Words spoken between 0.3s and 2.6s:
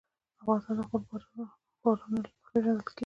افغانستان د خپلو بارانونو له مخې